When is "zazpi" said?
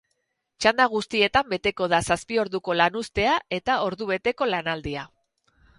2.09-2.41